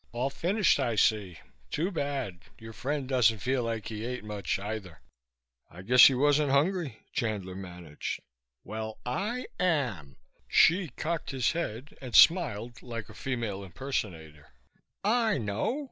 [0.13, 1.37] "All finished, I see.
[1.69, 2.39] Too bad.
[2.57, 4.99] Your friend doesn't feel like he ate much, either."
[5.69, 8.19] "I guess he wasn't hungry," Chandler managed.
[8.63, 10.17] "Well, I am."
[10.47, 14.49] Hsi cocked his head and smiled like a female impersonator.
[15.03, 15.79] "I know!